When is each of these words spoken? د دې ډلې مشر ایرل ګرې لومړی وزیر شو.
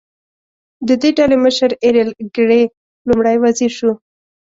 د 0.87 0.89
دې 1.01 1.09
ډلې 1.17 1.37
مشر 1.45 1.69
ایرل 1.83 2.09
ګرې 2.35 2.63
لومړی 3.07 3.35
وزیر 3.43 3.71
شو. 3.77 3.91